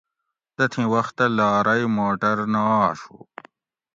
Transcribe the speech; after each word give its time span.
تتھیں 0.55 0.87
وختہ 0.93 1.25
لارئ 1.37 1.83
موٹر 1.95 2.37
نہ 2.53 2.61
آشو 2.85 3.17